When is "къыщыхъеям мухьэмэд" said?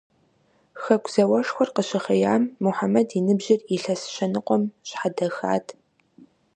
1.75-3.09